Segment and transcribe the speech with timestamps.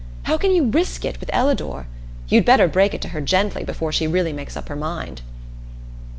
[0.23, 1.85] How can you risk it with Ellador?
[2.27, 5.21] You'd better break it to her gently before she really makes up her mind."